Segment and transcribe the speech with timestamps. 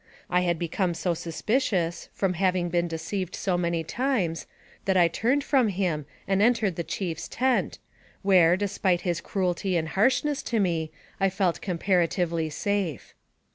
[0.31, 4.47] I had become so suspicious, from having been deceived so many times,
[4.85, 7.77] that I turned from him and entered the chief's tent,
[8.23, 13.13] where, despite his cruelty and harshness to me, I felt comparatively safe.